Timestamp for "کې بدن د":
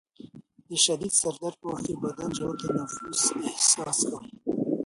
1.87-2.35